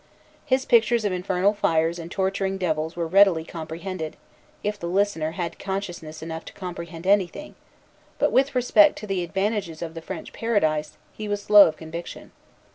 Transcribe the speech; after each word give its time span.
His 0.47 0.65
pictures 0.65 1.05
of 1.05 1.11
infernal 1.13 1.53
fires 1.53 1.99
and 1.99 2.09
torturing 2.09 2.57
devils 2.57 2.95
were 2.95 3.05
readily 3.05 3.43
comprehended, 3.45 4.17
if 4.63 4.79
the 4.79 4.87
listener 4.87 5.33
had 5.33 5.59
consciousness 5.59 6.23
enough 6.23 6.43
to 6.45 6.53
comprehend 6.53 7.05
anything; 7.05 7.53
but 8.17 8.31
with 8.31 8.55
respect 8.55 8.97
to 8.97 9.05
the 9.05 9.23
advantages 9.23 9.83
of 9.83 9.93
the 9.93 10.01
French 10.01 10.33
Paradise, 10.33 10.97
he 11.13 11.27
was 11.27 11.43
slow 11.43 11.67
of 11.67 11.77
conviction. 11.77 12.31